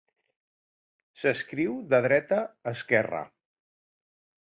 S'escriu 1.25 1.77
de 1.93 2.01
dreta 2.09 2.41
a 2.51 2.77
esquerra. 2.79 3.25